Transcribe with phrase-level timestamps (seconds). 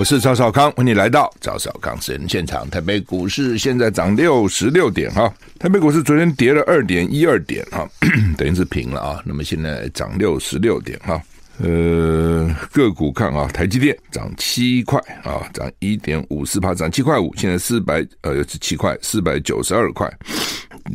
[0.00, 2.66] 我是赵少康，欢迎来到赵少康私人现场。
[2.70, 7.86] 台北股市现在涨六十六点哈，台北股市昨天跌了二点一二点哈，
[8.34, 9.22] 等于是平了啊。
[9.26, 11.22] 那么现在涨六十六点哈，
[11.58, 20.10] 呃，个股看啊，台积电涨七块啊，涨一点五四趴，涨七块五，现在四百呃是七块四百九十二块。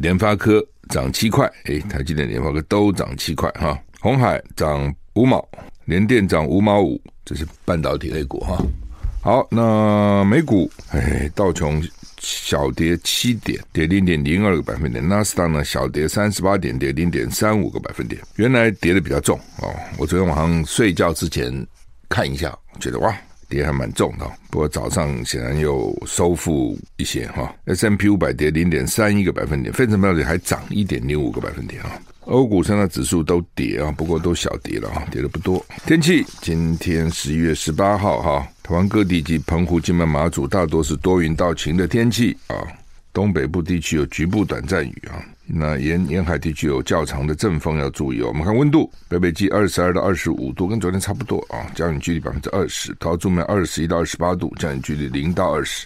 [0.02, 3.80] 联发科涨七块，哎，台积电、联发科都涨七块哈。
[4.00, 5.48] 鸿海涨五毛，
[5.84, 8.60] 联电涨五毛五，这是半导体类股哈。
[9.26, 11.84] 好，那美股，哎，道琼
[12.20, 18.22] 小跌七点，跌零点零二个百分点；纳斯达呢小跌三十八点，跌零点三五个百分点。
[18.36, 21.52] 原来跌的比较重哦，我昨天晚上睡觉之前
[22.08, 23.18] 看一下，觉得哇，
[23.50, 24.32] 跌还蛮重的。
[24.52, 27.52] 不过早上显然又收复一些哈。
[27.66, 32.00] S M P 五百跌零点三一个百分点，费城半导体还涨一点零五个百分点啊。
[32.26, 35.64] 欧股三大指数都跌啊，不过都小跌了啊，跌的不多。
[35.86, 42.56] 天气今天十一月十八号哈，台湾各地及澎湖、金门、马祖大多是多云到晴的天气啊，
[43.14, 45.22] 东北部地区有局部短暂雨啊。
[45.48, 48.30] 那沿沿海地区有较长的阵风要注意哦。
[48.30, 52.96] 我们看温度，北北基二十二到二十五度，跟昨天差不多啊，降雨距离百分之二十。
[53.00, 55.86] 桃竹苗二十一到二十八度，降雨距离零到二十。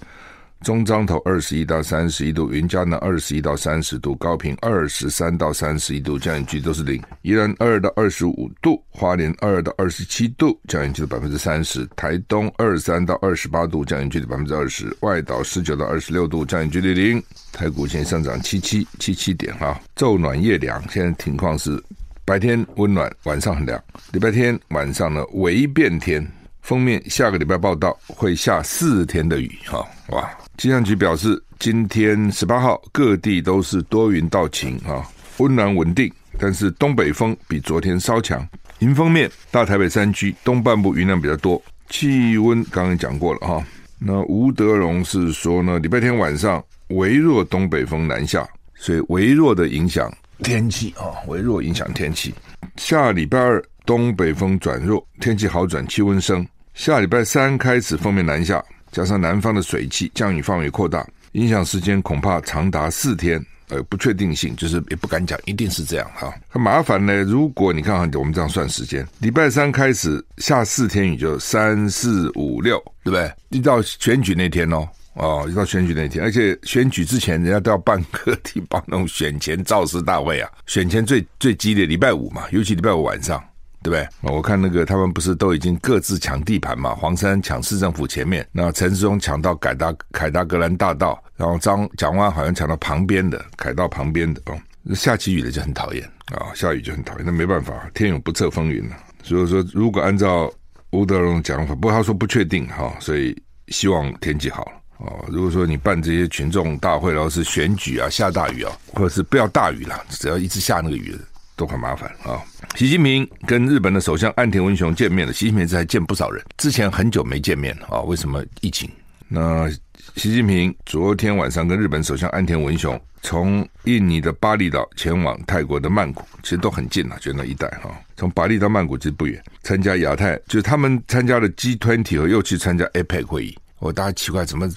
[0.62, 7.02] 中彰投二十一到三十一度，云嘉南二十一到三十度，高屏二十三到三十一度，降雨区都是零。
[7.22, 11.88] 宜兰二到二十五度，花莲二到二十七度，降雨区的百分之三十。
[11.96, 14.94] 台东二三到二十八度，降雨区的百分之二十。
[15.00, 17.24] 外岛十九到二十六度，降雨区的零。
[17.54, 20.84] 台股现在上涨七七七七点哈，昼暖夜凉。
[20.90, 21.82] 现在情况是
[22.26, 23.82] 白天温暖，晚上很凉。
[24.12, 26.26] 礼拜天晚上呢，微变天。
[26.70, 30.30] 封面下个礼拜报道会下四天的雨哈，哇！
[30.56, 35.04] 气象局表示，今天十八号各地都是多云到晴啊，
[35.40, 38.48] 温暖稳定，但是东北风比昨天稍强。
[38.82, 41.60] 迎风面，大台北山区东半部云量比较多，
[41.90, 43.66] 气温刚刚讲过了哈。
[43.98, 52.32] 那吴德荣是说呢，礼拜天晚上微弱东北风南下，所以微弱的影响天气啊，微弱影响天气。
[52.76, 56.46] 下礼拜二东北风转弱，天气好转，气温升。
[56.80, 58.64] 下礼拜三开始风面南下。
[58.90, 66.34] 加上南方的水汽，降雨范围扩大，影响时间恐怕长达四天，呃，不确定性就是也不敢讲，一定是这样哈。
[66.48, 73.30] 很麻烦呢，如果你看我们这样算时间，礼拜三开始下四天雨，就三四五六，对不对？
[73.50, 83.44] 一到选举那天哦，哦，一到选举那天，而且选举之前人家都要办各地办那种选前造势大会啊，选前最最激烈礼拜五嘛，尤其礼拜五晚上。
[83.90, 84.34] 对不对？
[84.34, 86.94] 我看那个他们不是都已经各自抢地盘嘛？
[86.94, 94.60] 黄山抢市政府前面，那陈世忠抢到凯达凯达格兰大道，然后张蒋万好像抢到旁边的凯道旁边的哦。
[94.96, 97.26] 下起雨了就很讨厌啊，下雨就很讨厌。
[97.26, 98.96] 那没办法，天有不测风云了。
[99.24, 100.52] 所以说，如果按照
[100.92, 103.36] 吴德荣讲法，不过他说不确定哈，所以
[103.68, 105.26] 希望天气好哦。
[105.28, 111.16] 如果说你办这些群众大会，然后是选举啊，下大雨啊，或者是不要大雨了，只要一直下那个雨。
[111.60, 112.42] 都很麻烦啊！
[112.78, 115.34] 习近平跟日本的首相岸田文雄见面了。
[115.34, 118.00] 习近平这还见不少人，之前很久没见面了啊！
[118.04, 118.90] 为什么疫情？
[119.28, 119.70] 那
[120.16, 127.92] 习近平昨天晚上跟日本首相岸田文雄从印尼的巴厘岛前往泰国的曼谷，其实都很近了，就那一带哈。
[128.16, 129.44] 从巴厘到曼谷其实不远。
[129.62, 133.58] 参加亚太，就是他们参加了 G20 和又去参加 APEC 会议。
[133.80, 134.70] 我大家奇怪，怎么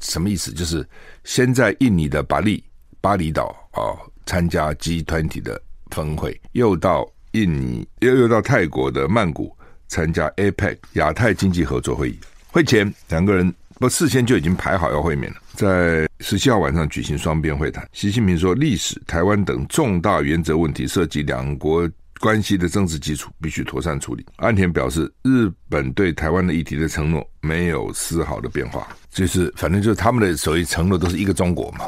[0.00, 0.52] 什么意思？
[0.52, 0.88] 就是
[1.24, 2.62] 先在印尼的巴厘
[3.00, 5.60] 巴厘岛啊参加 G20 的。
[5.90, 9.56] 峰会又到印尼，又又到泰国的曼谷
[9.88, 12.18] 参加 APEC 亚太经济合作会议。
[12.48, 17.88] 会前两个人不事先就已经排好要会面了，在十七号晚上举行双边会谈。
[17.92, 21.88] 习近平说，历史、台湾等重大原则问题涉及两国
[22.18, 24.26] 关系的政治基础，必须妥善处理。
[24.36, 31.86] 岸田表示，日本对台湾的议题的承诺没有丝毫的变化，就是反正就是他们的所谓承诺都是一个中国嘛，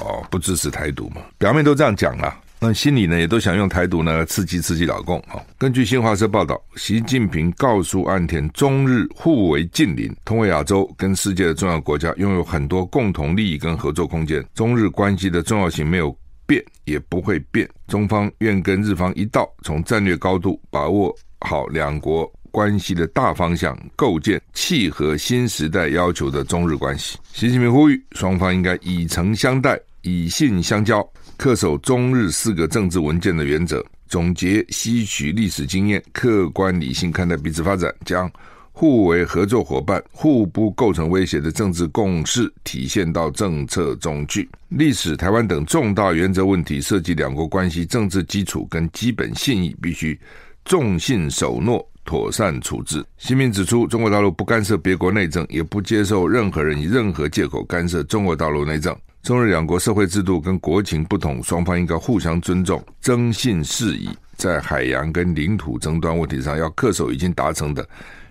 [0.00, 2.34] 哦，不支持台独嘛，表面都这样讲了。
[2.66, 5.36] 那心里呢，也都想用台独呢刺激刺激老共啊。
[5.58, 14.42] 根据新华社报道，习近平告诉岸田，中日互为近邻，同为亚洲跟世界的重要国家，拥有很多共同利益跟合作空间。
[14.54, 16.16] 中日关系的重要性没有
[16.46, 17.68] 变，也不会变。
[17.86, 27.18] 中方愿跟日方一道，从战略高度把握好两国关系的大方向，构建契合新时代要求的中日关系。
[27.34, 31.06] 习近平呼吁双方应该以诚相待，以信相交，
[31.38, 38.30] 恪守中日四个政治文件的原则，总结吸取历史经验，客观理性看待彼此发展，将
[38.72, 44.48] 互为合作伙伴、互不构成威胁的政治共识体现到政策中去。
[44.68, 50.18] 历史、台湾等重大原则问题涉及两国关系政治基础跟基本信义，必须
[50.64, 53.04] 重信守诺，妥善处置。
[53.18, 58.96] 习近平指出，中国大陆不干涉别国内政，也不接受任何人以任何借口干涉中国大陆内政。
[59.24, 64.10] 中日两国社会制度跟国情不同，双方应该互相尊重、征信事宜。
[64.36, 67.88] 在海洋跟领土争端问题上，要恪守已经达成的。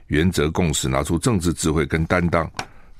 [0.07, 2.47] 原则共识，拿出政治智慧跟担当，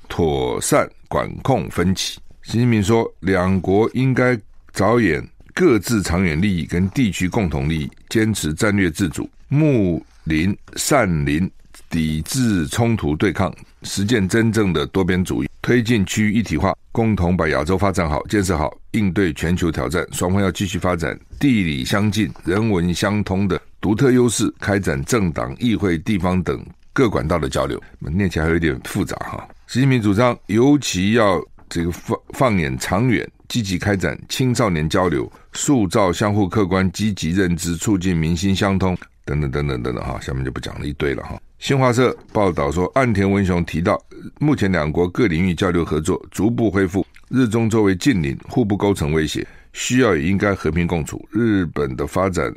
[0.08, 2.18] 妥善管控分歧。
[2.42, 4.36] 习近平说，两国应该
[4.72, 5.24] 着眼
[5.54, 11.48] 各自长远利益跟地区共同利益，坚持战略自主，睦邻善邻，
[11.94, 13.54] 抵制冲突对抗，
[13.84, 20.04] 实践真正的多边主义，推进区域一体化，共同把亚洲发展好、建设好，应对全球挑战。
[20.10, 26.66] 双方要继续发展地理相近、人文相通的独特优势，开展政党、议会、地方等。
[26.92, 29.48] 各管道的交流，念起来还有点复杂哈。
[29.68, 40.18] 习近平主张，尤其要这个放放眼长远，积极开展青少年交流，塑造相互客观积极认知，促进民心相通，等等等等等等哈。
[40.20, 41.40] 下面就不讲了一堆了哈。
[41.64, 43.98] 新华社报道说，岸田文雄提到，
[44.38, 51.26] 目前两国各领域交流合作逐步恢复，日中作为近邻，互不构成威胁，需要也应该和平共处。
[51.30, 52.54] 日本的发展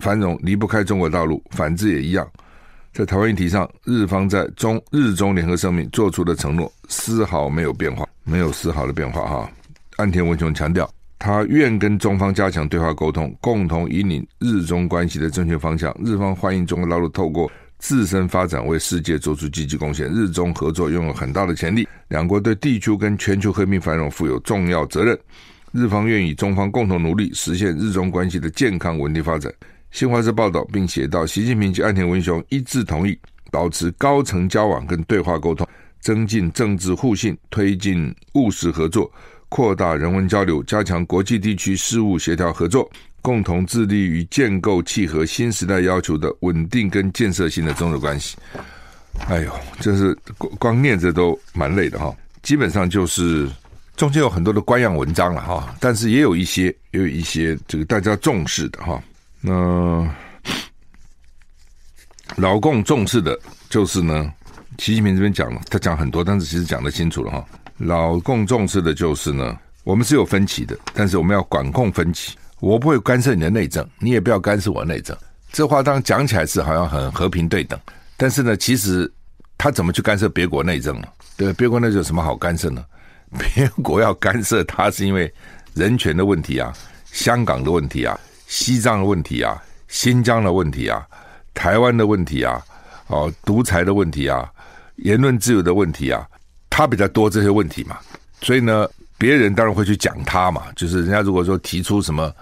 [0.00, 2.26] 繁荣离不开中国大陆，反之也一样。
[2.94, 9.50] 在台湾议题上，日方在中日中联合声明做出的承诺丝毫没有变化，没有丝毫的变化哈。
[9.98, 15.94] 岸田文雄强调，他愿跟中方加强对话沟通，共同引领日中关系的正确方向。
[16.02, 25.18] 日方欢迎中国大陆透过自身发展为世界做出积极贡献，日中合作拥有很大的潜力，两国对地区跟全球和平繁荣负有重要责任。
[25.72, 29.52] 日方愿与中方共同努力，实现日中关系的健康稳定发展。
[29.90, 33.18] 新华社报道，并写道：习近平及岸田文雄一致同意
[33.50, 35.66] 保持高层交往跟对话沟通，
[36.00, 39.10] 增进政治互信，推进务实合作，
[39.48, 48.36] 扩大人文交流，加强国际地区事务协调合作，共同致力于建构契合新时代要求的稳定跟建设性的中日关系。
[49.28, 50.16] 哎呦，这是
[50.58, 52.14] 光念着都蛮累的哈。
[52.42, 53.50] 基本上就是
[53.96, 59.02] 中间有很多的官样文章了哈，但是也有一些，也有一些这个大家重视的哈。
[59.40, 60.08] 那
[62.36, 63.38] 老共重视的
[63.68, 64.32] 就是呢，
[64.78, 67.44] 习近平这边讲了，他讲很多，但是其实讲得清楚了哈。
[67.78, 72.36] 老共重视的就是呢，我们是有分歧的，但是我们要管控分歧。
[72.60, 75.16] 我不会干涉你的内政，你也不要干涉我内政。
[75.52, 77.78] 这话当讲起来是好像很和平对等，
[78.16, 79.10] 但是呢，其实
[79.56, 81.08] 他怎么去干涉别国内政呢？
[81.36, 82.84] 对，别国内政有什么好干涉呢？
[83.54, 85.32] 别国要干涉他，是因为
[85.74, 86.72] 人权的问题啊，
[87.12, 88.18] 香港的问题啊。
[88.46, 91.06] 西藏的问题啊，新疆的问题啊，
[91.52, 92.64] 台湾的问题啊，
[93.08, 94.50] 哦，独裁的问题啊，
[94.96, 96.26] 言论自由的问题啊，
[96.70, 97.98] 他比较多这些问题嘛，
[98.40, 102.32] 所以呢，别人当然会去讲他嘛，就是人家如果说提出什么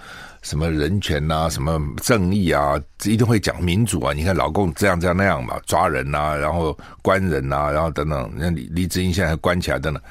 [0.43, 4.13] 什么人权啊，什么正义啊，一定会讲民主啊。
[4.13, 10.03] 你看老共这样这样那样嘛，抓人啊，然后关人啊，然后等等，那李李志英现在还关起来等等，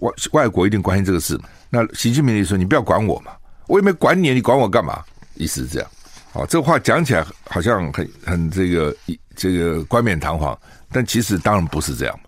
[0.00, 1.38] 外外国一定关心这个事。
[1.68, 3.32] 那习近平就说：“你不要管我嘛，
[3.66, 5.02] 我也没管你，你管我干嘛？”
[5.34, 5.90] 意思是这样，
[6.32, 8.94] 好，这个话讲起来好像很很这个
[9.34, 10.56] 这个冠冕堂皇，
[10.92, 12.20] 但其实当然不是这样，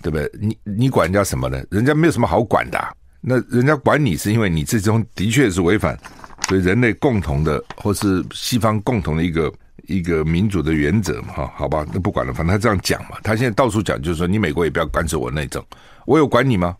[0.00, 0.30] 对不对？
[0.40, 1.60] 你你管人家什么呢？
[1.70, 2.78] 人家没有什么好管的，
[3.20, 5.98] 那人家管你是因为你这种的确是违反
[6.48, 9.52] 所以人类共同的或是西方共同的一个
[9.86, 15.64] 一个民主的原则嘛，哈，好吧，那不管了，反正他这样讲嘛，他现在到处讲就是说，你美国也不要干涉我内政，
[16.06, 16.76] 我有管你吗？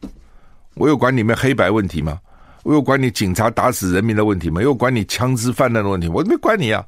[0.74, 2.18] 我有管你们黑白问题吗？
[2.62, 4.62] 我有管你警察打死人民的问题吗？
[4.62, 6.84] 有管你枪支泛滥的问题，我没管你啊，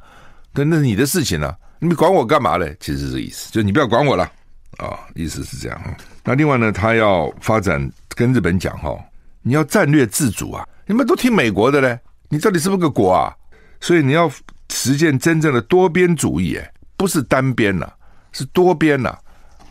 [0.54, 2.76] 那那是你的事情啊，你管我干嘛嘞？
[2.78, 4.30] 其实是这意思，就你不要管我了
[4.78, 5.80] 啊、意思是这样。
[6.24, 8.96] 那另外呢，他要发展跟日本讲哈，
[9.42, 13.34] 你要战略自主啊，你们都听美国的嘞，你到底是不是个国啊？
[13.80, 14.30] 所以你要
[14.70, 17.86] 实践真正的多边主义，哎，不是单边呐，
[18.30, 19.16] 是多边呐。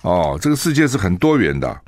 [0.02, 1.82] 哦，这个世界是很多元的。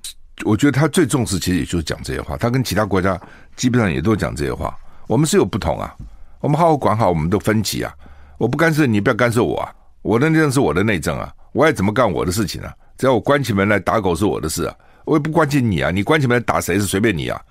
[0.45, 2.37] 我觉得他最重视，其实也就是讲这些话。
[2.37, 3.19] 他跟其他国家
[3.55, 4.75] 基本上也都讲这些话。
[5.07, 5.93] 我们是有不同啊，
[6.39, 7.93] 我们好好管好我们的分歧啊。
[8.37, 9.73] 我不干涉你，不要干涉我啊。
[10.01, 12.73] 我的内政是我的内政啊，我爱怎么干我的事情啊。
[12.97, 14.75] 只要我关起门来打狗是我的事啊，
[15.05, 15.91] 我也不关心你啊。
[15.91, 17.41] 你关起门来打谁是随便你啊。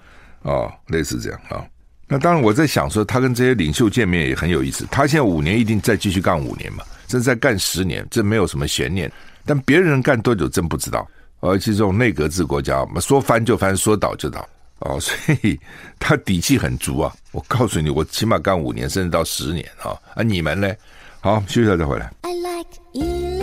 [0.43, 1.65] 哦，类似这样啊。
[2.09, 4.87] 那当然我在想说，他跟这些领袖见面也很有意思。
[4.91, 6.85] 他现在五年一定再继续干五年嘛。
[7.07, 9.11] 这是在干十年，这没有什么悬念。
[9.45, 11.07] 但别人干多久真不知道。
[11.41, 14.49] 而且这种内阁制国家，说翻就翻，说倒就倒。
[14.81, 15.59] 哦， 所以
[15.99, 17.13] 他底气很足啊！
[17.33, 19.91] 我告诉你，我起码干五年，甚至到十年啊！
[20.15, 20.73] 啊，你们呢？
[21.21, 22.13] 好，休息一下再回来。
[22.23, 23.42] I like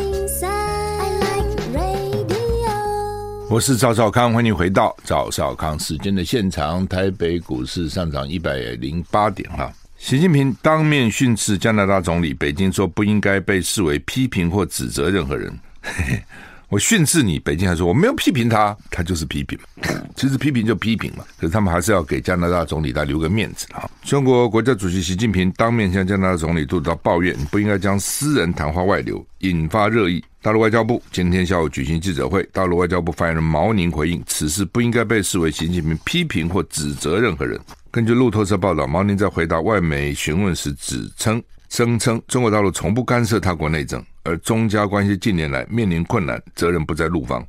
[3.50, 6.88] 我是赵少康，欢迎回到赵少康时间的现场。
[6.88, 9.74] 台北股市上涨一百零八点哈。
[9.98, 15.52] 习近平当面训斥加拿大总理，北京说不应该被视为批评或指责任何人。
[15.82, 16.24] 嘿嘿
[16.70, 19.58] 我训斥你，北京还说我没有批评他，他就是批评。
[20.16, 23.90] 其实批评就批评嘛，可是他们还是要给加拿大总理他留个面子啊。
[24.04, 30.24] 中国国家主席习近平当面向加拿大总理杜鲁道抱怨，你不应该将私人谈话外流，引发热议。
[30.44, 37.60] 大陆外交部今天下午举行记者会，大陆外交部发言人毛宁回应，此事不应该被视为习近平批评或指责任何人。
[37.90, 44.04] 根据路透社报道，毛宁在回答外媒询问时指称，声称中国大陆从不干涉他国内政。
[44.30, 47.44] 而中加关系近年来面临困难，责任不在陆方，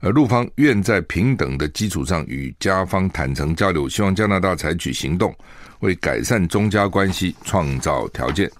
[0.00, 5.34] 而陆方愿在平等的基础上与加方坦诚交流，希望加拿大采取行动，
[5.80, 8.50] 为改善中加关系创造条件。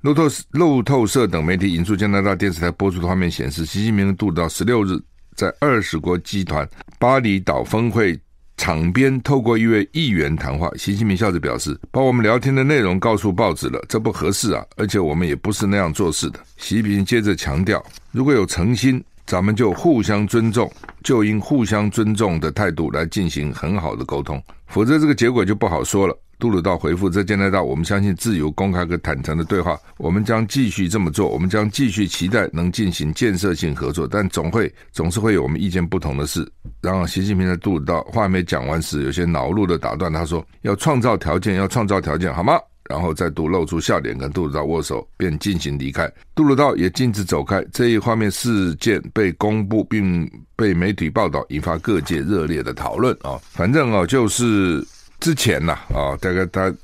[0.00, 0.22] 路透
[0.52, 4.98] 路透社等媒体引述加拿大电视台播出的画面显示，习近平杜鲁道十六日
[5.36, 6.66] 在二十国集团
[6.98, 8.18] 巴厘岛峰会。
[8.62, 14.64] 场边透过一位议员谈话，习近平笑着表示：“把我们聊天的内容告诉报纸了，这不合适啊！
[14.76, 29.78] 而且我们也不是那样做事的。”习近平接着强调：“如果有诚心，咱们就互相尊重，就应互相尊重的态度来进行很好的沟通，否则这个结果就不好说了。”杜鲁道回复：“在加拿大，我们相信自由、公开和坦诚的对话。
[29.96, 31.28] 我们将继续这么做。
[31.28, 36.44] 我们将继续期待能进行建设性合作，但总会总是会有我们意见不同的事。”
[36.82, 42.54] 然后，习近平在杜鲁道话没讲完时，有些恼怒的打断他说：“要创造条件，要创造条件，好吗？”
[42.90, 46.12] 然后再度露出笑脸，跟杜鲁道握手，便进行离开。
[46.34, 47.64] 杜鲁道也径直走开。
[47.72, 53.38] 这一画面事件被公布并被媒体报道，引发各界热烈的讨论啊！
[53.52, 54.84] 反正啊，就是。
[55.22, 56.74] 之前呐，啊，大概他，因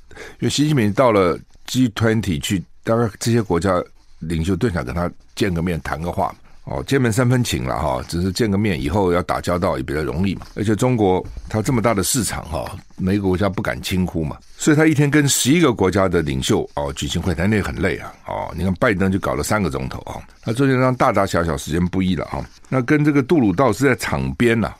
[0.43, 3.83] 为习近平到了 G20 去，大概这些国家
[4.21, 10.47] 领袖都想跟他见个面谈个话，哦，见面三分情了哈，只是见个面以后要打交道也比较容易嘛。
[10.55, 24.73] 而且中国他这么大的市场哈，每个国家不敢轻忽嘛，所以他一天跟十一个国家的领袖哦举行会谈，那也很累啊，哦，你看拜登就搞了三个钟头啊，那中间让大大小小时间不一了哈，那跟这个杜鲁道是在场边呐。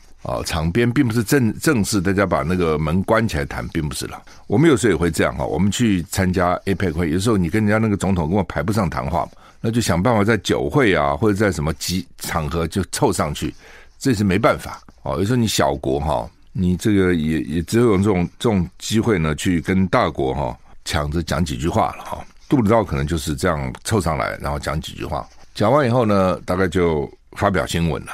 [0.45, 4.21] 场边并不是正正式，大家把那个门关起来谈，并不是了。
[4.47, 9.27] 我们有时候也会这样哈，我们去参加 APEC 会，有时候你跟人家那个总统根本排不上谈话，
[9.61, 13.53] 那就想办法在酒会啊，或者在什么集场合就凑上去，
[13.97, 15.17] 这是没办法哦。
[15.17, 22.25] 有时候你小国哈，你这个也也只有用这种这种机会呢，去跟大国哈抢着讲几句话了哈。
[22.49, 28.13] 杜鲁道可能就是这样凑上来，然后讲几句话，讲完以后呢，大概就发表新闻了。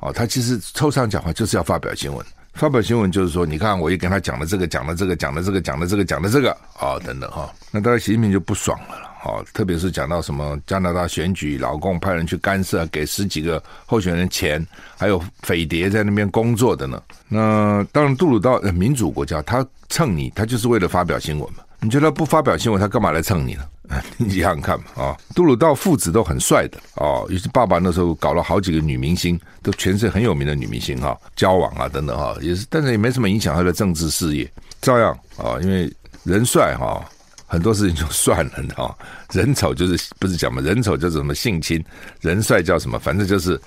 [0.00, 7.52] 哦，他其实抽象讲话就是要发表新闻，发表新闻就是说，你看我也跟他讲了这个，讲了这个，讲了这个，讲了这个，讲了这个，啊，等等哈。
[7.70, 14.66] 那当然习近平就不爽了了，哦，特别是讲到什么加拿大选举，老共派人去干涉，给十几个候选人钱，
[14.96, 17.02] 还有匪谍在那边工作的呢。
[17.28, 21.62] 那当然，杜鲁道民主国家，他蹭你，他就是为了发表新闻嘛。
[21.82, 23.64] 你觉得不发表新闻，他干嘛来蹭你呢？
[24.16, 35.92] 你想想看嘛，啊，杜鲁道父子都很帅的哦，尤其爸爸那时候搞了好几个女明星，都全是很有名的女明星哈，交往啊等等哈，也是，但是也没什么影响他的政治事业，照样啊，因为
[36.22, 37.04] 人帅哈，
[37.46, 38.96] 很多事情就算了哈，
[39.32, 41.84] 人丑就是不是讲嘛，人丑就是什么性侵，
[42.20, 43.60] 人帅叫什么，反正就是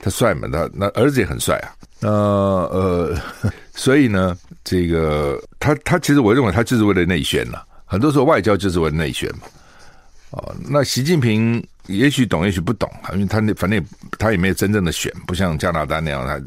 [0.00, 1.70] 他帅嘛，他那儿子也很帅啊，
[2.00, 3.16] 那呃，
[3.74, 7.58] 所以呢，这个他他其实我认为他就是为了内宣呐。
[7.90, 9.46] 很多时候外交就是为了内宣嘛，
[10.30, 13.82] 哦，那习近平也许懂，也许不懂啊，因为他那反正
[14.18, 16.26] 他也没有真正的选，不像加拿大那样。
[16.26, 16.38] 他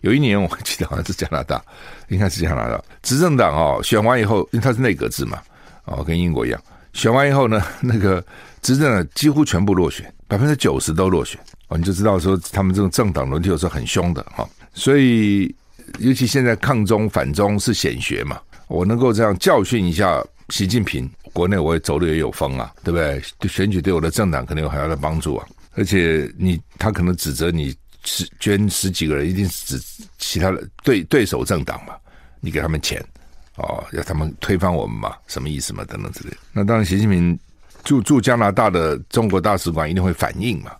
[0.00, 1.62] 有一年我记得好像是加拿大，
[2.08, 5.40] 应该是加拿大执政党哦，选完以后，因为他是内阁制嘛，
[5.84, 6.60] 哦，跟英国一样，
[6.92, 8.24] 选完以后呢，那个
[8.60, 15.54] 执政党几乎全部落选，百分之九十都落选哦，你就知道说他们这种政党轮替有时候很凶的哈，所以
[16.00, 20.20] 尤其现在抗中反中是显学嘛，我能够这样教训一下。
[20.48, 23.22] 习近平，国内我也走的也有风啊，对不对？
[23.38, 25.46] 对选举对我的政党可能有很大的帮助啊。
[25.74, 27.74] 而且你他可能指责你
[28.04, 31.94] 十捐十几个人，一定是指其他的对对手政党嘛？
[32.40, 33.04] 你给他们钱
[33.56, 35.14] 哦，要他们推翻我们嘛？
[35.26, 35.84] 什么意思嘛？
[35.84, 36.34] 等等之类。
[36.52, 37.38] 那当然，习近平
[37.84, 40.72] 驻驻加拿大的中国大使馆一定会反应嘛？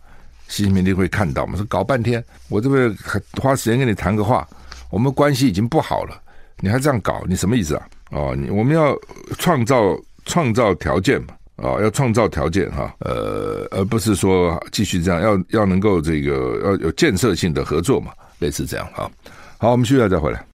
[0.48, 1.56] 习近平一定会看到嘛？
[1.56, 4.48] 说搞半天，我这边还花时间跟你谈个话，
[4.90, 6.20] 我们关系已经不好了，
[6.58, 7.88] 你还这样搞，你什么意思啊？
[8.10, 8.96] 哦，你我们要
[9.38, 11.34] 创造创造条件嘛？
[11.56, 19.10] 啊，要创造条件哈，呃，而不是说继续这样，要要能够这个要有建设性的合作嘛，类似这样哈。
[19.58, 20.44] 好，我们需要再回来。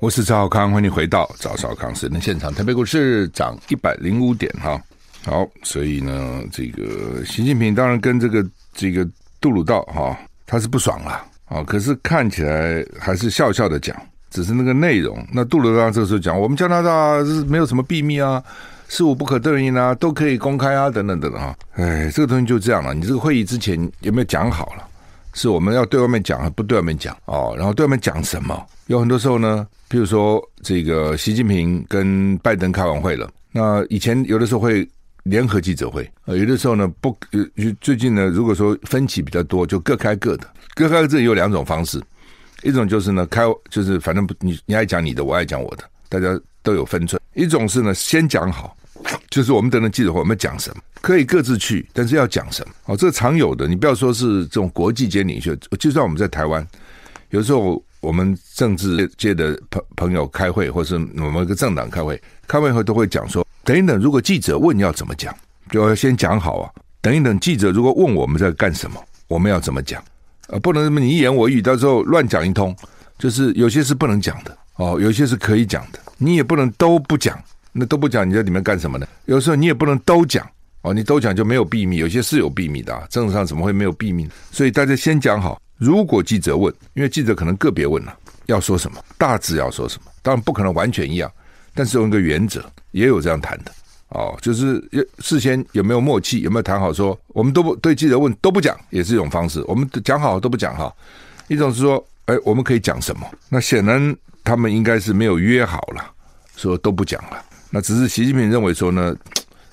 [0.00, 2.52] 我是赵少康，欢迎回到赵少康时间现场。
[2.52, 4.80] 台北股市涨一百零五点哈。
[5.24, 9.08] 好，所以呢，这个习近平当然跟这个这个
[9.40, 13.96] 杜鲁道哈，他是不爽了，哦可是看起来还是笑笑的讲。
[14.28, 18.42] 只是那个内容，那杜鲁道这个时候讲，我们加拿大是没有什么秘密啊，
[18.86, 21.56] 事无不可证明啊，都可以公开啊，等等等等啊。
[21.74, 22.92] 哎，这个东西就这样了。
[22.92, 24.82] 你这个会议之前有没有讲好了？
[25.32, 27.54] 是我们要对外面讲，还不对外面讲哦？
[27.56, 28.66] 然后对外面讲什么？
[28.88, 34.86] 有很多时候呢，譬如说这个习近平跟拜登开完会了，那以前有的时候会
[35.26, 37.44] 联合记者会，有的时候呢不，呃
[37.80, 42.00] 最近呢，如果说分歧比较多，就各开各的，各开各的有两种方式。
[42.62, 47.20] 一种就是呢，开就是反正不你你爱讲你的，我爱讲我的，大家都有分寸。
[47.34, 48.76] 一种是呢，先讲好，
[49.28, 53.66] 就是我们等等记者会，我们讲什么可以各自去，但是要讲什么哦，这常有的。
[53.66, 56.66] 你不要说是这种国际间领袖，就算我们在台湾，
[57.30, 65.34] 有时候我们政治界的朋朋友开会，或是我们一个政党开会，开会后都会讲说，等一等，如果记者问要怎么讲，
[65.72, 66.70] 就要先讲好啊。
[67.00, 70.00] 等一等，记者如果问我们在干什么，我们要怎么讲。
[70.46, 72.74] 呃，不能这么你一言我一语，到时候乱讲一通，
[73.18, 77.36] 就是有些是不能讲的哦，有些是可以讲的，你也不能都不讲，
[77.72, 79.06] 那都不讲，你在里面干什么呢？
[79.24, 80.48] 有时候你也不能都讲
[80.82, 84.28] 哦，你都讲就没有秘密，有些是有秘密的啊，政治上怎么会没有秘密？
[84.52, 91.28] 所以大家先讲好，如果记者问，因为记者可能个别问了，要说什么，大致要说什么，当然不可能完全一样，
[91.76, 93.70] 但是有一个原则，也有这样谈的。
[94.08, 94.82] 哦，就是
[95.18, 99.62] 事先有没有默契，有没有谈好说，我们都不对记者问都不讲，也是一种方式。
[99.66, 100.92] 我们讲好都不讲哈。
[101.48, 103.28] 一种是说，哎，我们可以讲什么？
[103.48, 106.12] 那显然他们应该是没有约好了，
[106.56, 107.44] 说都不讲了。
[107.68, 109.14] 那只是习近平认为说呢，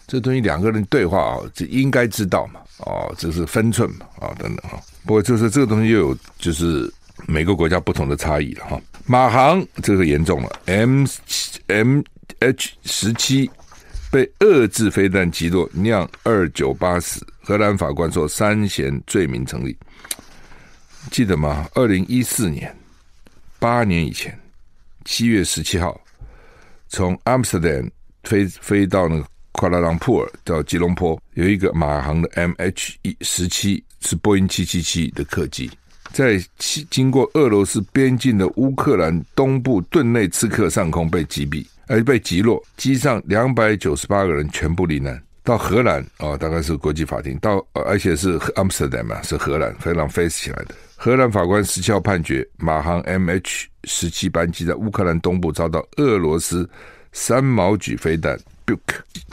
[0.08, 2.60] 这东西两个人对话啊，这应该知道嘛。
[2.80, 4.82] 哦，这是分寸嘛，啊等等哈。
[5.06, 6.92] 不过就是这个东西又有就是
[7.28, 8.82] 每个国家不同的差异了哈。
[9.06, 11.06] 马航这个严重了，M
[11.68, 12.02] M
[12.40, 13.50] H 十七。
[14.12, 17.26] 被遏制飞弹击落，酿二九八死。
[17.42, 19.76] 荷兰法官说三嫌罪名成立，
[21.10, 21.68] 记得吗？
[21.74, 22.72] 二零一四年，
[23.58, 24.40] 八年以前，
[25.04, 26.00] 七月十七号，
[26.90, 35.72] 从阿姆斯特丹飞飞到那个库拉朗普尔到吉隆坡，有一个马航的 MH 一十七是波音七七七的客机，
[36.14, 36.42] 在
[36.90, 41.66] 经过俄罗斯边境的乌克兰东部顿内茨克上空被击毙。
[41.88, 45.22] 而被击落，机上两百九十八个人全部罹难。
[45.44, 50.74] 到荷兰啊、哦，大概是国际法庭，到而且是阿姆斯特丹嘛，是荷兰飞浪飞起来的。
[50.96, 56.68] 荷兰法官十七号判决，马航 MH 十七班机在乌克兰东部遭到俄罗斯
[57.12, 58.80] 三毛举飞弹 Buk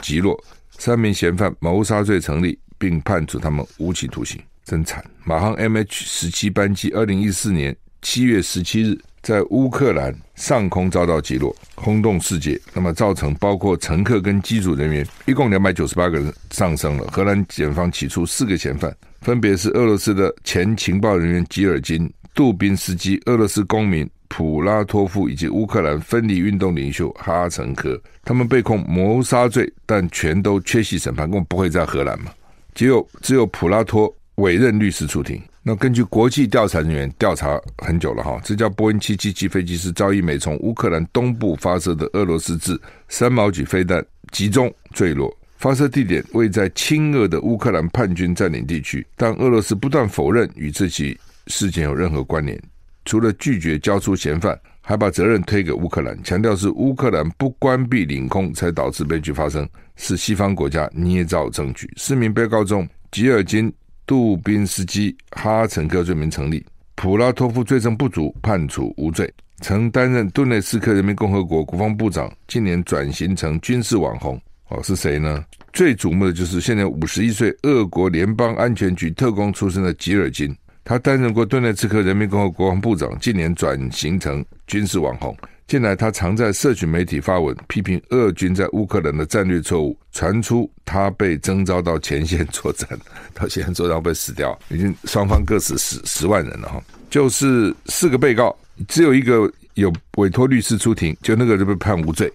[0.01, 0.37] 击落，
[0.77, 4.37] 三名嫌犯谋杀罪成立，并判处他们无期徒刑。
[4.71, 5.03] 真惨！
[5.25, 8.97] 马航 MH 十七班机二零一四年七月十七日。
[9.21, 12.59] 在乌克兰上空遭到击落，轰动世界。
[12.73, 17.05] 那么造成包括乘客跟机组人员一共两百九十八个人丧生了。
[17.11, 28.01] 荷兰检方起诉四个嫌犯，分别是俄罗斯的前情报人员吉尔金、杜宾斯基、俄罗斯公民普拉托夫以及乌克兰分离运动领袖哈岑科。
[28.23, 32.31] 他们被控谋杀罪，但全都缺席审判，根本不会在荷兰嘛？
[32.73, 35.41] 只有只有普拉托委任律师出庭。
[35.63, 51.15] 那根据国际调查人员调查很久了哈，这架波音七七七飞机是遭一美从乌克兰东部发射的俄罗斯制三毛櫸飞弹集中坠落，发射地点位在亲俄的乌克兰叛军占领地区，但俄罗斯不断否认与这起
[51.45, 52.59] 事件有任何关联，
[53.05, 61.87] 除了拒绝交出嫌犯，还把责任推给乌克兰，强调是乌克兰不关闭领空才导致悲剧发生，是西方国家捏造证据。
[61.97, 63.71] 四名被告中，吉尔金。
[64.05, 69.31] 杜宾斯基、哈岑科罪名成立，普拉托夫罪证不足，判处无罪。
[69.61, 74.41] 曾担任顿内茨克人民共和国国防部长，今年转型成军事网红。
[74.69, 75.45] 哦，是谁呢？
[75.73, 80.55] 最瞩目的就是现在五十一岁，俄国联邦安全局特工出身的吉尔金。
[80.83, 85.35] 他担任过顿涅茨克人民共和国防部长，近年转型成军事网红。
[85.67, 92.89] 近来，他常在社群媒体发文批评俄军在乌克兰的战略错误，传出他被征召到前线作战，
[93.33, 96.83] 到前线作战被死掉，已经双方各死十十万人了哈。
[97.09, 98.53] 就是四个被告，
[98.87, 102.29] 只有一个有委托律师出庭，就那个就被判无罪，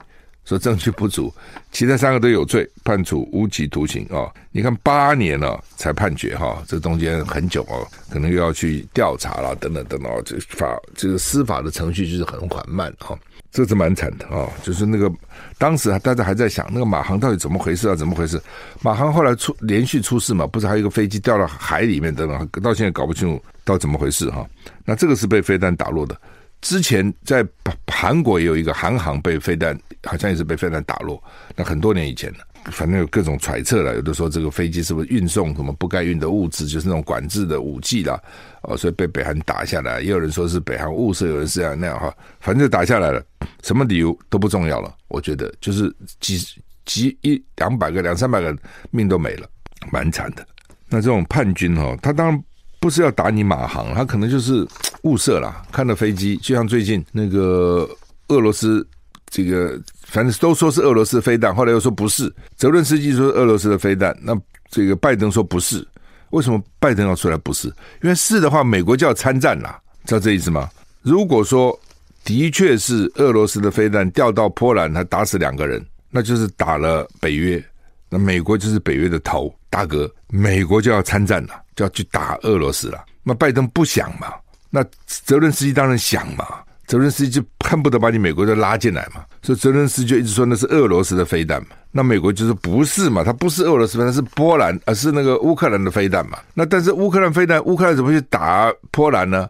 [0.46, 1.30] 说证据不足，
[1.72, 13.18] 其他三个都有罪，判处无期徒刑啊、你看八年了才判决哈、这中间很久哦，可能又要去调查了，等等等等，这法这个司法的程序就是很缓慢哈、哦，
[13.50, 14.52] 这是蛮惨的啊、哦！
[14.62, 15.11] 就是那个
[15.59, 17.96] 当时大家还在想那个马航到底怎么回事啊？
[17.96, 18.40] 怎么回事？
[18.82, 24.46] 马航后来出连续出事嘛，不是还有一个飞机掉到海里面等等，到现在搞不清楚到怎么回事哈、
[24.85, 26.16] 那这个是被飞弹打落的。
[26.60, 27.46] 之前在
[27.86, 31.22] 韩国也有一个韩航被飞弹，好像也是被飞弹打落。
[31.54, 32.38] 那很多年以前了，
[32.72, 33.94] 反正有各种揣测了。
[33.94, 38.20] 有的说这个飞机是不是运送什么不该运的物质，就是那种管制的武器啦，
[38.62, 40.00] 哦，所以被北韩打下来。
[40.00, 43.22] 也有人说是北韩误射，有人是这样那样哈，反正打下来了。
[43.62, 46.38] 什么理由都不重要了，我觉得就是几
[46.84, 48.56] 几一两百个、两三百个
[48.90, 49.48] 命都没了，
[49.92, 50.46] 蛮惨的。
[50.88, 52.44] 那这种叛军哈，他当然。
[52.78, 54.66] 不是要打你马航，他可能就是
[55.02, 55.62] 误射啦。
[55.72, 57.88] 看到飞机，就像最近那个
[58.28, 58.86] 俄罗斯
[59.28, 62.32] 这个，反正都说是俄罗斯飞弹，后来又说不是。
[62.56, 64.36] 泽伦斯基说俄罗斯的飞弹，那
[64.70, 65.86] 这个拜登说不是。
[66.30, 67.68] 为什么拜登要出来不是？
[68.02, 70.68] 因为是的话，美国就要参战啦，知道这意思吗？
[71.02, 71.78] 如果说
[72.24, 77.64] 的确是俄罗斯的飞弹掉到波兰，他打死两个人，那就是打了北约，
[78.08, 81.60] 那美国就是北约的头大哥，美国就要参战了。
[81.74, 84.32] 就要去打俄罗斯了，那拜登不想嘛？
[84.70, 86.46] 那泽伦斯基当然想嘛。
[86.86, 91.68] 泽伦斯基就恨不得把你美国都拉进来嘛，所以泽伦斯基就一直说那是俄罗斯的飞弹嘛。
[91.90, 96.38] 那美国就说不是嘛，他不是俄罗斯飞弹，是波兰，而是那个乌克兰的飞弹嘛。
[96.54, 99.46] 那但是乌克兰飞弹，乌克兰怎么去打波兰呢？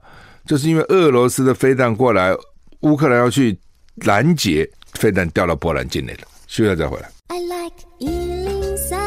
[0.47, 2.35] 就是因为俄罗斯的飞弹过来，
[2.81, 3.57] 乌克兰要去
[4.05, 6.23] 拦截飞弹掉到波兰境内了。
[6.49, 7.09] 休息再回来。
[7.29, 9.06] I like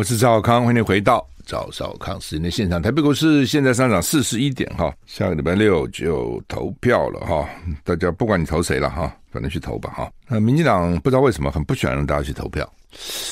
[0.00, 2.80] 我是赵少康，欢迎回到赵少康时间的现场。
[2.80, 7.46] 台北股市现在上涨四十一点哈，下个礼拜六就投票了哈，
[7.84, 10.10] 大家不管你投谁了哈，反正去投吧哈。
[10.26, 12.66] 那民进党不知道为什么很不喜欢让大家去投票，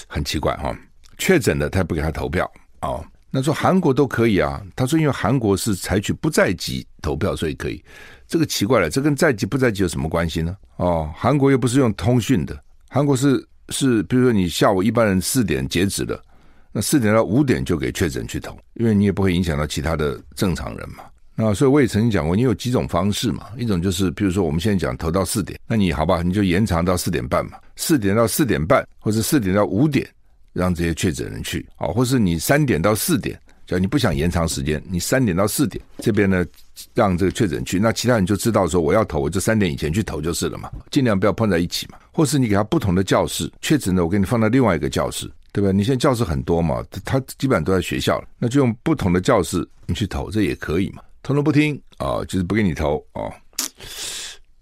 [0.06, 0.78] 很奇怪哈。
[1.16, 2.44] 确诊的他也不给他投票
[2.80, 7.82] 啊，那说韩国都可以啊，他说因为韩国是采取不在籍投票，所以可以。
[8.26, 10.54] 这个奇怪了，这跟在籍不在籍有什么关系呢？
[10.76, 16.22] 哦，韩国又不是用通讯的，韩国是是，比如说你下午一般人四点截止的。
[16.72, 21.04] 那四点到五点就给确诊去投，因为你也不会影响到其他的正常人嘛。
[21.34, 23.46] 那所以我也曾经讲过，你有几种方式嘛？
[23.56, 30.04] 一种就是，比如说我们现在讲投到四点，那你好吧，你就延长到四点半嘛，四点到四点半，或者四点到五点，
[30.52, 36.44] 让这些确诊人去啊，或是你三点到四点，只要你不想延长时间，你三点到四点这边呢，
[36.92, 41.98] 让这个确诊去，那其他人就知道说我要投，我就三点以前去投就是了嘛，尽量不要碰在一起嘛。
[42.10, 45.30] 或是你给他不同的教室，确诊的我给你放到另外一个教室。
[45.52, 45.72] 对吧？
[45.72, 51.02] 你现在教室很多嘛，他基本上都在学校了，那就用不同的教室你去投，这也可以嘛。
[51.22, 53.32] 投了不听啊、就是不给你投哦。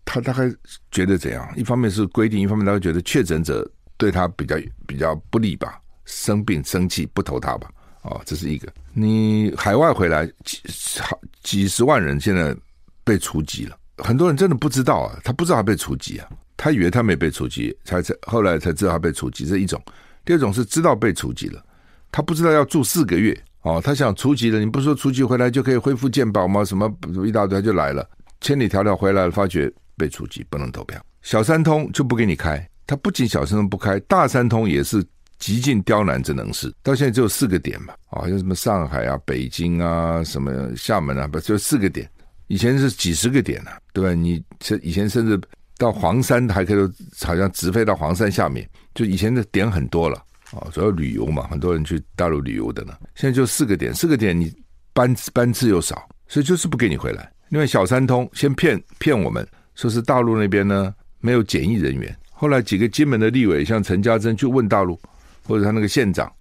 [0.04, 0.50] 他大概
[0.90, 1.46] 觉得怎样？
[1.56, 7.68] 一方面是规定，一方面他会觉得确诊者对他比较比较不利吧，生病生气不投他吧。
[8.02, 8.72] 哦，这是一个。
[8.92, 10.60] 你海外回来几
[11.00, 12.56] 好几十万人现在
[13.04, 19.80] 被除籍了，很多人真的不知道啊，他不知道他被除籍啊，他以为他没被除籍，才才后来才知道他被除籍，这一种。
[20.26, 21.64] 第二种是知道被除籍了，
[22.12, 26.64] 他不知道要住四个月哦，他想除籍了，你不是说除籍回来就可以恢复健保吗？
[26.64, 26.92] 什么
[27.24, 28.06] 一大堆就来了，
[28.40, 35.02] 千里迢迢回来了，发觉被除籍不能投票，小三通就不给你开，他不仅小三通不开，大三通也是
[35.38, 42.10] 极尽刁难之能事，到现在只有四个点嘛，啊、哦，像什么上海啊、北京啊、什么厦门啊，不就四个点，
[42.48, 44.12] 以前是几十个点呢、啊，对吧？
[44.12, 45.40] 你这以前甚至。
[45.78, 46.90] 到黄山还可以，
[47.22, 50.16] 好像直飞到黄山下面，就以前的点很多了
[50.50, 52.94] 啊，主要旅游嘛，很多人去大陆旅游的呢。
[53.14, 54.52] 现在就四个点，四个点你
[54.92, 57.30] 班班次又少，所以就是不给你回来。
[57.50, 64.98] 因为小三通先骗骗我们，说是大陆那边呢没有检疫人员，后来几个金门的立委，像陈家珍去问大陆，
[65.46, 66.32] 或者他那个县长。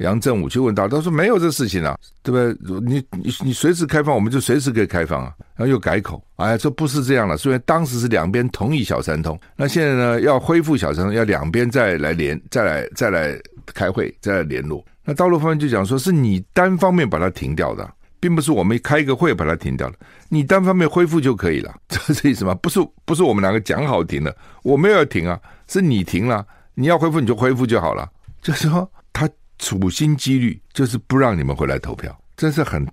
[0.00, 2.80] 杨振武去问他，他说没有这事情啊，对不对？
[2.80, 5.32] 你你你随时开放，我们就随时可以开放啊。
[5.54, 7.36] 然后又改口，哎，这不是这样了。
[7.36, 14.82] 虽然当时是两边同意小三通，那现在呢要恢复小三通，要两边再来联，再来再来开会，再来联络。
[15.04, 17.86] 那大陆方面就讲说，是你单方面把它停掉的，
[18.18, 19.94] 并不是我们开一个会把它停掉了，
[20.30, 22.54] 你单方面恢复就可以了， 这是意思吗？
[22.62, 28.08] 不是不是我们两个讲好停的，我没有要停啊，是你停了，你要恢复你就恢复就好了，
[28.40, 29.28] 就是说他。
[29.60, 32.84] 处心积虑就是不让你们回来投票，真是很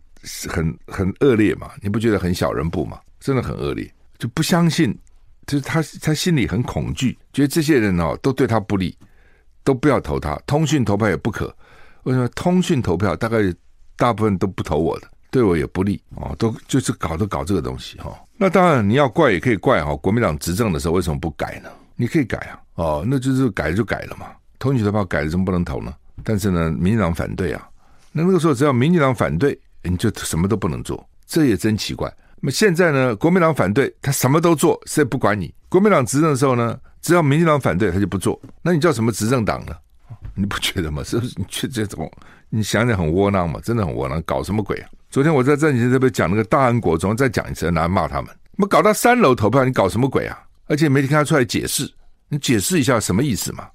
[0.48, 1.72] 很很恶劣嘛？
[1.82, 3.00] 你不觉得很小人不嘛？
[3.20, 4.96] 真的很恶劣，就不相信，
[5.48, 8.96] 就是他他心里很恐惧，觉得这些人哦都对他不利，
[9.64, 10.36] 都不要投他。
[10.46, 11.56] 通讯投票也不可，
[12.04, 12.28] 为什么？
[12.30, 13.40] 通讯投票大概
[13.96, 18.20] 大部分都不投我的，对我也不利哦，都就是搞都搞这个东西哈、哦。
[18.36, 21.70] 那当然你要怪也可以怪哈、哦，国民党执政的时候为什么不改呢？
[21.96, 24.28] 你可以改啊，哦，那就是改就改了嘛。
[24.60, 25.94] 投你选票改了，怎么不能投呢？
[26.24, 27.68] 但是呢，民进党反对啊。
[28.12, 32.12] 那那个时候只要民进党反对，你就什么都不能做，这也真奇怪。
[32.42, 35.54] 那么现在呢，国民党反对，他什么都做，谁也不管你。
[35.70, 38.40] 国民党执政的时候呢，只要民进党反对，他就不做。
[38.62, 39.76] 那你叫什么执政党呢？
[40.36, 41.04] 你不觉得吗？
[41.04, 41.34] 是不是？
[41.38, 42.12] 你觉这种，
[42.50, 44.90] 你想想很窝囊嘛，真的很窝囊，搞什么鬼啊？
[45.10, 48.30] 昨天我在这里这边讲那个大安国中，再讲一次，拿来骂他们。
[48.58, 50.38] 我们搞到三楼投票，你搞什么鬼啊？
[50.68, 51.92] 而且媒体看他出来解释，
[52.30, 53.68] 你解释一下什么意思嘛？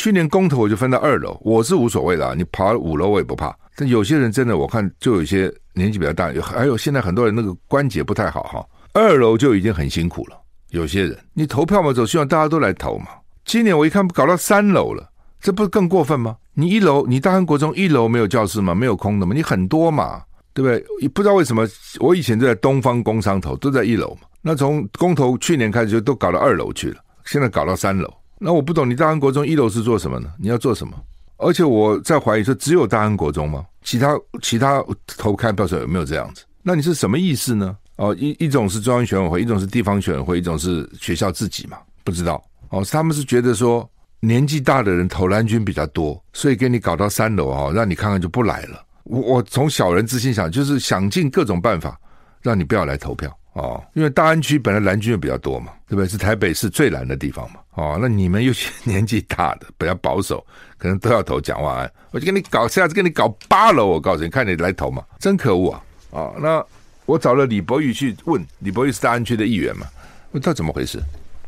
[0.00, 3.54] 去年公投我就分到二楼，我是无所谓的啊，你爬五楼我也不怕。
[3.76, 10.36] 但有些人真的，我看就有些年纪比较大，有还有现在很多人那个关节不太好哈，二楼就已经很辛苦了。
[10.70, 13.08] 有些人你投票嘛，走希望大家都来投嘛。
[13.44, 15.06] 今年我一看搞到三楼了，
[15.38, 16.34] 这不是更过分吗？
[16.54, 18.74] 你一楼你大安国中一楼没有教室吗？
[18.74, 19.34] 没有空的吗？
[19.34, 20.22] 你很多嘛，
[20.54, 21.08] 对不对？
[21.10, 24.26] 不知道为什么我以前就在东方工商投都在一楼嘛。
[24.40, 28.10] 那从公投去年开始就都搞到二楼去了，现在搞到三楼。
[28.42, 30.32] 那我不懂，你大安国中一楼是做什么呢？
[30.38, 30.94] 你要做什么？
[31.36, 33.66] 而且我在怀疑说，只有大安国中吗？
[33.82, 34.82] 其他其他
[35.18, 36.44] 投开票时候有没有这样子？
[36.62, 37.76] 那你是什么意思呢？
[37.96, 41.76] 哦，一一种是中央选委会，一种是地方选委会，一种是学校自己嘛？
[42.02, 43.86] 不知道哦，他们是觉得说
[44.20, 48.82] 年纪大的人投蓝军比较多，所以给你搞到三楼哦，让你看看就不来了。
[49.04, 51.98] 我我从小人之心想，就是想尽各种办法
[52.40, 53.34] 让你不要来投票。
[53.52, 56.08] 哦，因为大安区本来蓝军又比较多嘛，对不对？
[56.08, 57.60] 是台北市最蓝的地方嘛。
[57.74, 60.44] 哦，那你们又是年纪大的，比较保守，
[60.78, 61.92] 可能都要投蒋万安。
[62.10, 65.82] 我就跟你搞，下次跟你搞八楼，我告诉你，看你来投嘛，真可恶啊！
[66.10, 66.64] 哦，那
[67.06, 69.86] 我找了李博宇去问，李博宇是大安区的议员嘛，
[70.32, 71.02] 问他怎么回事？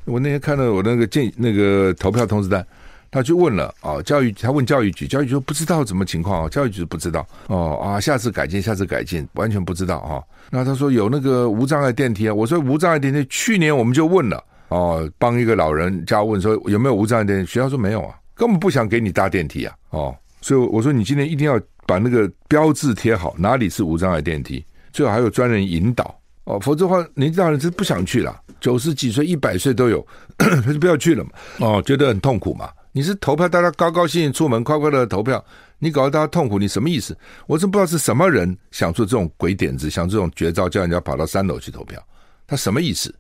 [0.05, 2.67] 我那天看到我那个建那个投票通知单。
[3.13, 30.03] 他去问了啊，教育他问教育局，教育局说不知道什么情况哦，教育局不知道哦啊，下次改进，下次改进，完全不知道哈、那他说有那个无障碍电梯啊，我说无障碍电梯，去年我们就问了哦，帮一个老人家问说有没有无障碍电梯，学校说没有啊，根本不想给你搭电梯啊哦，所以我说你今天一定要把那个标志贴好，哪里是无障碍电梯，最好还有专人引导哦，否则的话年纪大人是不想去了，九十几岁、一百岁都有，
[30.39, 32.71] 他就不要去了嘛，哦，觉得很痛苦嘛。
[32.95, 35.43] 你是投票，大家高高兴兴出门，快快乐乐投票。
[35.79, 37.17] 你搞得大家痛苦，你什么意思？
[37.47, 41.99] 我真不知道是什么人想出这种鬼点子，想出这种绝招，叫人家跑到三楼去投票，
[42.47, 43.15] 他什么意思？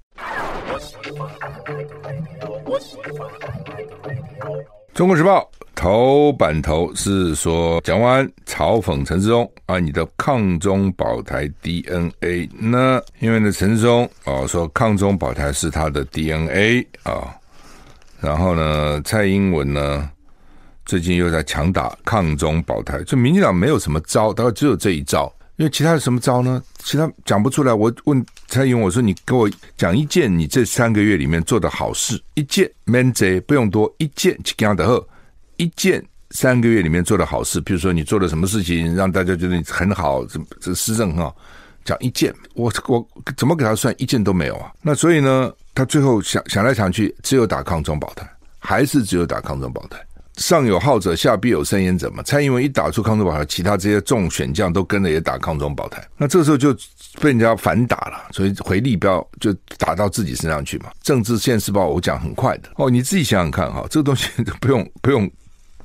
[4.92, 13.00] 中国时报头版头是说，蒋万嘲讽陈志忠啊，你的抗中保台 DNA 呢？
[13.20, 17.34] 因为呢，陈时中啊说抗中保台是他的 DNA 啊。
[18.22, 20.08] 然后呢，蔡英文呢，
[20.86, 26.62] 最近又在强打抗中保台，就民进党没有什么招，大概只有这一招，因为其他有什么招呢？
[26.84, 27.74] 其他讲不出来。
[27.74, 35.04] 我问蔡英文，我说你给我讲一件你这三个月里面做的好事，一件免贼不用多，一件去讲的后，
[35.56, 41.36] 一件三个月里面做的好事，比如说你做了什么事情让大家觉得你很好，这这施政很好，
[41.84, 43.04] 讲一件，我我
[43.36, 44.72] 怎么给他算一件都没有啊？
[44.80, 45.52] 那所以呢？
[45.74, 49.98] 他最后想想来想去，只有打抗中保台，还是只有打抗中保台。
[50.38, 52.22] 上有好者，下必有生焉者嘛。
[52.22, 56.02] 蔡英文一打出抗中保台，其他这些众选将都跟着也打抗中保台。
[56.16, 56.72] 那这时候就
[57.20, 60.90] 被人家反打了，所以回力镖就打到自己身上去嘛。
[61.02, 64.26] 政治现世报我讲很快的哦，你自己想想看哈，这个东西
[64.58, 65.30] 不用不用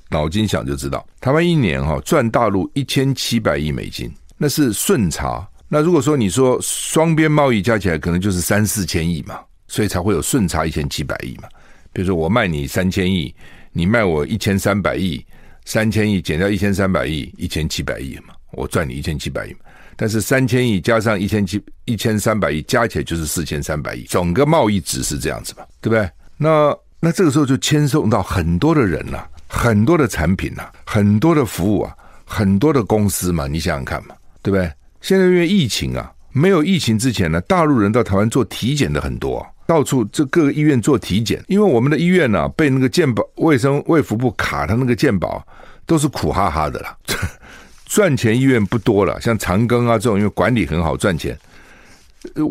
[0.09, 1.05] 脑筋想就知道。
[1.19, 5.45] 台湾一年哈赚大陆一千七百亿美金，那是顺差。
[5.67, 9.37] 那如果说你说双边贸易加起来，可能就是三四千亿嘛。
[9.67, 11.47] 所以才会有顺差一千七百亿嘛，
[11.91, 13.33] 比如说我卖你三千亿，
[13.71, 15.23] 你卖我一千三百亿，
[15.65, 19.59] 三千亿减掉一千三百亿，一千七百亿嘛，我赚你一千七百亿嘛。
[19.95, 26.09] 但是三千亿加上一千七一千三百亿加起来就是四千三百亿，整个贸易值是这样子嘛，对不对？
[26.37, 34.71] 那那这个时候就牵涉到很多的人呐、很多的产品呐、啊，很多的服务啊，很多的公司嘛，你想想看嘛，对不对？
[35.01, 39.49] 现在因为疫情啊，没有疫情之前呢，大陆人到台湾做体检的很多、啊。
[39.67, 45.45] 到处这各个医院做体检，因为我们的医院呢、被那个健保卫生卫福部卡，他那个健保
[45.85, 46.97] 都是苦哈哈的啦，
[47.85, 51.37] 赚钱医院不多了，像长庚啊这种，因为管理很好赚钱。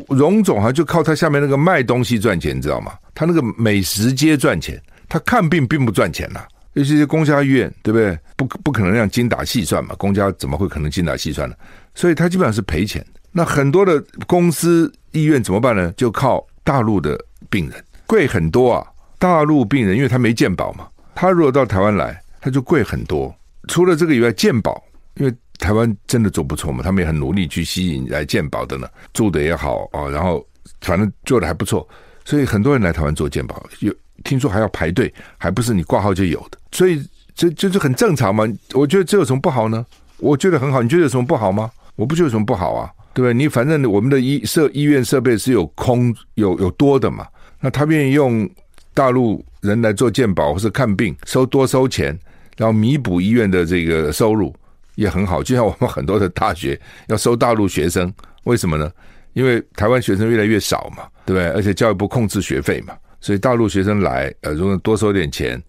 [0.09, 2.93] 荣总好像就靠他下面那个卖东西赚钱，你知道吗？
[3.15, 6.41] 他那个美食街赚钱，他看病并不赚钱呐。
[6.75, 8.19] 尤其是公家医院，对不对？
[8.37, 11.57] 不不可能这样精打细算嘛，公家怎么会可能精打细算呢？
[11.95, 13.05] 所以他基本上是赔钱。
[13.33, 15.91] 那很多的公司医院怎么办呢？
[15.97, 16.47] 就靠。
[16.67, 17.17] 大陆的
[17.49, 18.85] 病人贵很多啊！
[19.21, 23.33] 大陆病人因为他没健保嘛，他如果到台湾来，他就贵很多。
[23.69, 24.83] 除了这个以外，健保
[25.15, 30.45] 因为台湾真的做不错嘛，他们也很努力去吸引来健保的呢，住的也好啊，然后
[30.81, 31.89] 反正做的还不错，
[32.25, 37.01] 所以很多人来台湾做健保，有听说还要排队，还不是你挂号就有的，所以
[37.37, 38.45] 这就是很正常嘛。
[38.75, 39.87] 我觉得这有什么不好呢？
[40.19, 41.71] 我觉得很好，你觉得有什么不好吗？
[41.95, 43.33] 我不觉得有什么不好啊，对不对？
[43.33, 47.27] 你反正我们的医设医院设备是有空有有多的嘛，
[47.61, 48.47] 那他愿意用
[48.93, 52.17] 大陆人来做健保或是看病，收多收钱，
[52.59, 54.55] 然后弥补医院的这个收入。
[54.97, 58.11] 也很好，就像我们很多的大学要收大陆学生，
[58.45, 58.91] 为什么呢？
[59.35, 61.51] 因为台湾学生越来越少嘛，对不对？
[61.51, 65.63] 而且教育部控制学费嘛，所以大陆学生来，呃，如果多收点钱，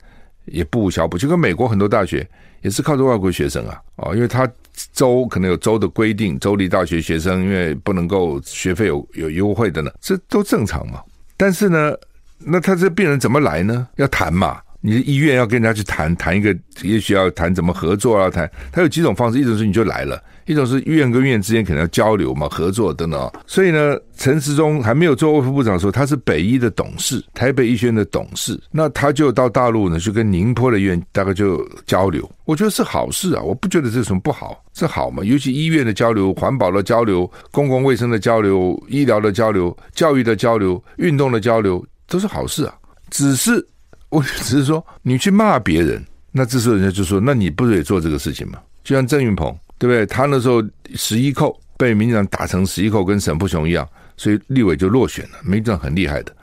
[0.45, 1.17] 也不无小补。
[1.17, 2.25] 就跟美国很多大学
[2.61, 4.49] 也是靠着外国学生啊，哦，因为他
[4.93, 11.01] 州可能有州的规定，州立大学学生因为不能够学费有有优惠的呢，这都正常嘛。
[11.35, 11.93] 但是呢，
[12.39, 13.87] 那他这病人怎么来呢？
[13.95, 14.61] 要谈嘛。
[14.79, 18.29] 你的医院要跟人家去谈谈一个，也许要谈怎么合作啊？
[18.29, 23.31] 谈他有几种方式，一种是你就来了，一种是医院跟医院之间可能要交流嘛，合作等等。
[23.47, 32.29] 所以呢，陈时中还没有做卫福部长的时候，他是北医的董事，台北医学院的董事，那他就到大陆呢，去跟宁波的医院大概就交流。
[32.45, 35.23] 我觉得是好事啊，我不觉得这有什么不好，是好嘛。
[35.23, 42.75] 尤其医院的交流、环保的交流、公共卫生的交流、医疗的交流、教育的交流、运动的交流，都是好事啊。
[43.09, 43.67] 只是。
[44.09, 48.59] 我只是说，你去骂别人，那这时候人家就说，那你不是也做这个事情吗？
[48.83, 50.05] 就像郑云鹏，对不对？
[50.05, 50.63] 他那时候
[50.95, 55.37] 十一扣被民进党打成十一扣，跟沈富雄一样，所以立委就落选了。
[55.43, 56.33] 民进党很厉害的，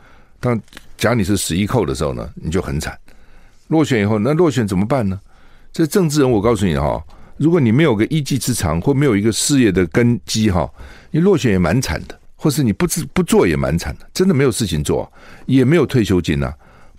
[0.40, 0.61] 当
[0.98, 2.98] 假你是十一扣的时候呢，你就很惨。
[3.68, 5.18] 落选以后，那落选怎么办呢？
[5.72, 7.03] 这政治人，我告诉你哈，
[7.38, 10.70] 如果你没有个一技之长，或没有一个事业的根基哈，
[11.11, 15.11] 你落选也蛮惨的，或是你不自不做也蛮惨的，真的没有事情做，
[15.46, 16.53] 也没有退休金呐、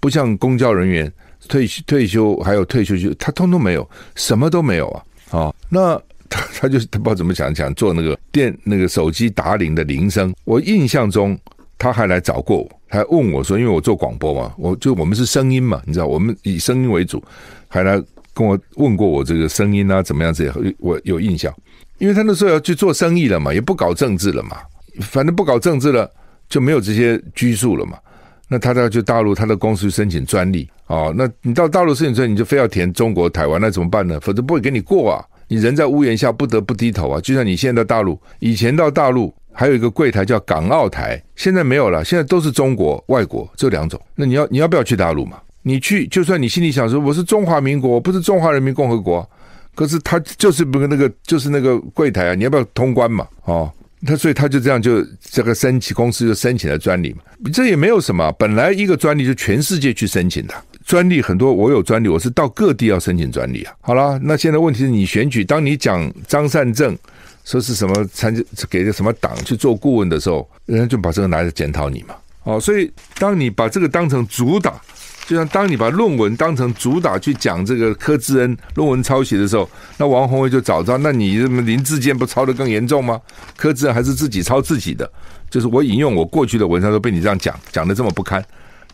[0.06, 1.12] 不像公交人员
[1.48, 5.04] 退退休还有退休金，他通通没有，什么都没有啊！
[5.32, 10.32] 哦，那他 他就他不知道怎么讲讲做那个电那个手机打铃的铃声。
[10.44, 11.36] 我印象中
[11.80, 17.20] 他还来找过我，还问我说，因为我做广播嘛，我就我们是声音嘛，你知道，我们以声音为主，
[17.68, 18.00] 还来
[18.32, 21.52] 跟我问过我这个声音啊怎么样子，我有印象，
[21.98, 24.58] 因为他那时候要去做生意了嘛，也不搞政治了嘛，
[25.02, 26.08] 反正不搞政治了，
[26.48, 27.98] 就没有这些拘束了嘛。
[28.48, 31.14] 那他要去大陆，他的公司申请专利哦。
[31.18, 34.20] 那你到大陆申请专利，你就非要填中国台湾，那怎么办呢？
[34.20, 35.26] 否则不会给你过啊！
[35.48, 37.20] 你人在屋檐下，不得不低头啊。
[37.22, 44.00] 就像你现在到大陆，以前到大陆还有一个柜台叫港澳台，现在没有了，现在都是中国外国这两种。
[44.16, 45.40] 那你要你要不要去大陆嘛？
[45.64, 49.28] 你去，就算你心里想说我是中华民国，我不是中华人民共和国，
[49.74, 53.28] 可是他就是不那个就是那个柜台啊，你要不要通关嘛？
[53.46, 53.72] 哦。
[54.06, 57.20] 他所以他就这样就这个申请公司就申请了专利嘛，
[57.52, 60.54] 这也没有什么，本来一个专利就全世界去申请的
[60.86, 63.74] 专利很多，我有专利，我是到各地要申请专利啊。
[63.82, 66.98] 好了，那现在问题是你选举，当你讲张善政
[67.44, 68.34] 说是什么参
[68.70, 72.16] 给个什么党去做顾问的时候，人家就把这个拿来检讨你嘛。
[72.44, 74.80] 哦，所以当你把这个当成主打。
[75.28, 83.20] 就像当你把论文当成主打去讲这个柯志恩论文抄袭的时候，那王鸿薇就找到，那你什么林志坚不抄得更严重吗？
[83.58, 85.12] 柯志恩还是自己抄自己的，
[85.50, 88.44] 就是我引用我过去的文章都被你这样讲，讲得这么不堪，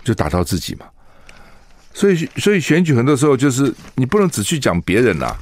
[0.03, 0.85] 就打到自己嘛。
[1.93, 5.35] 所以，所以选举很多时候就是你不能只去讲别人呐、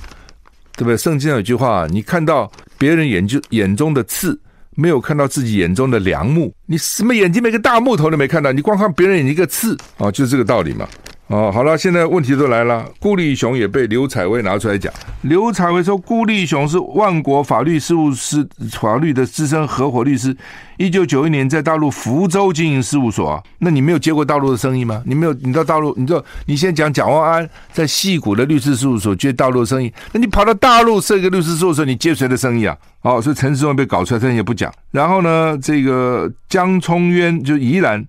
[0.75, 0.97] 对不对？
[0.97, 4.39] 圣经上有句话，你看到别人眼就眼中的刺。
[4.75, 10.87] 没有看到自己眼中的良木，你什么眼睛没个大木头都没看到，你光看别人眼睛一个刺啊，就是这个道理嘛。
[11.29, 12.83] 哦，好了，现在问题都来了。
[12.99, 14.91] 顾立雄也被刘采薇拿出来讲。
[15.21, 20.35] 刘采薇说，顾立雄是万国法律事务司法律的资深合伙律师，
[20.77, 23.43] 一九九一年在大陆福州经营事务所啊。
[23.59, 25.03] 那你没有接过大陆的生意吗？
[25.05, 32.75] 你没有，你到大陆，你就你先讲蒋万安在戏谷的律师事务所接大陆的生意，那你跑到大陆设一个律师事务所，你接谁的生意啊？
[33.03, 34.73] 哦，所以陈时中被搞出来，他也不讲。
[34.89, 38.03] 然后呢，这个江聪渊就宜兰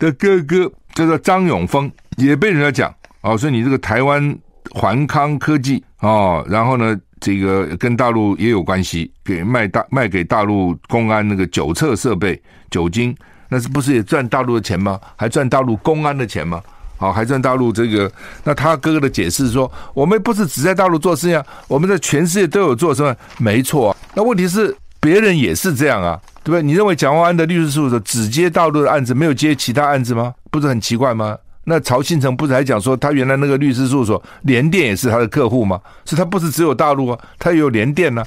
[0.00, 1.88] 的哥哥叫做张永峰。
[2.16, 4.36] 也被人家讲哦，所以你这个台湾
[4.70, 13.16] 环康科技哦，然后呢，这个跟大陆也有关系，给卖大卖给大陆公安那个酒测设备酒精，
[13.48, 15.00] 那是不是也赚大陆的钱吗？
[15.16, 16.62] 还赚大陆公安的钱吗？
[16.96, 18.10] 好，还赚大陆这个？
[18.44, 23.94] 那他哥哥的解释说，我们不是只在大陆做事啊，我们在全世界都有做事，没错。
[24.14, 26.62] 那问题是别人也是这样啊，对不对？
[26.62, 30.32] 你认为蒋万安的律师事务所只接大陆的案子，没有接其他案子吗？
[30.50, 31.36] 不是很奇怪吗？
[31.64, 35.80] 那曹信成不是还讲说，他原来那个律师事务所联电也是他的客户吗？
[36.04, 38.22] 是他不是只有大陆啊，他也有联电呢、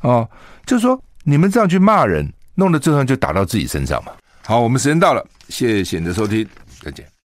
[0.00, 0.10] 啊。
[0.10, 0.28] 哦，
[0.66, 4.12] 就是说你们这样去骂人，弄得最后就打到自己身上嘛。
[4.44, 6.46] 好，我们时间到了，谢谢你的收听，
[6.82, 7.19] 再见。